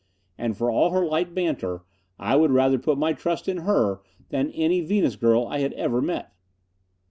[0.35, 1.81] And for all her light banter,
[2.17, 6.01] I would rather put my trust in her than any Venus girl I had ever
[6.01, 6.33] met.